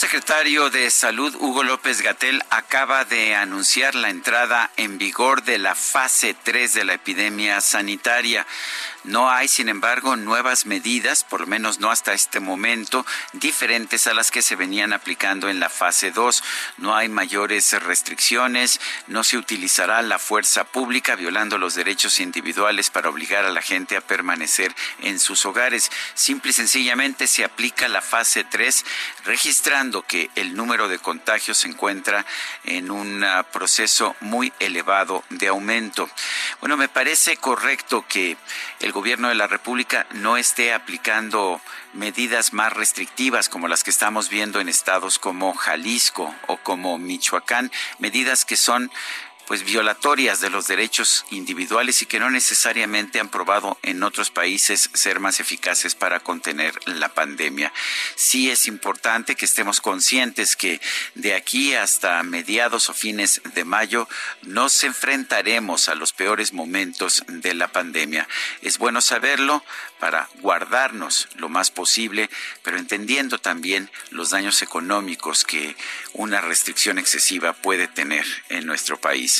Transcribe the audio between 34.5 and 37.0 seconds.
elevado de aumento. Bueno, me